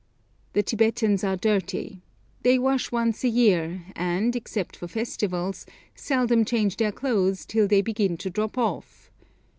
The 0.53 0.63
Tibetans 0.63 1.23
are 1.23 1.35
dirty. 1.35 2.01
They 2.41 2.57
wash 2.57 2.91
once 2.91 3.23
a 3.23 3.27
year, 3.29 3.83
and, 3.95 4.35
except 4.35 4.75
for 4.75 4.87
festivals, 4.87 5.67
seldom 5.93 6.43
change 6.43 6.77
their 6.77 6.91
clothes 6.91 7.45
till 7.45 7.67
they 7.67 7.83
begin 7.83 8.17
to 8.17 8.31
drop 8.31 8.57
off. 8.57 9.11